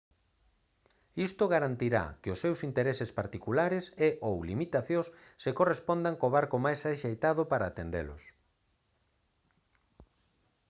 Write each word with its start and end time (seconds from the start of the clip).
isto 1.27 1.43
garantirá 1.55 2.05
que 2.21 2.29
os 2.33 2.41
seus 2.43 2.59
intereses 2.69 3.09
particulares 3.19 3.85
e/ou 4.07 4.35
limitacións 4.49 5.07
se 5.43 5.51
correspondan 5.59 6.15
co 6.19 6.33
barco 6.37 6.57
máis 6.65 6.79
axeitado 6.91 7.41
para 7.51 7.65
atendelos 7.71 8.23